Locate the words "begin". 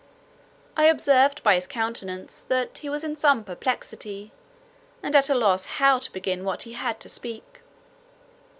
6.11-6.43